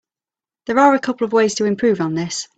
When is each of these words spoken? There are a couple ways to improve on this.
There 0.65 0.79
are 0.79 0.95
a 0.95 0.99
couple 0.99 1.27
ways 1.27 1.53
to 1.53 1.65
improve 1.65 2.01
on 2.01 2.15
this. 2.15 2.47